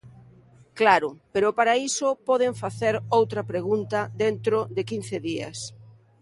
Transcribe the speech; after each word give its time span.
Claro, 0.79 1.09
pero 1.33 1.49
para 1.57 1.73
iso 1.89 2.07
poden 2.29 2.53
facer 2.63 2.93
outra 3.17 3.41
pregunta 3.51 3.99
dentro 4.23 4.57
de 4.75 4.81
quince 4.89 5.17
días. 5.29 5.57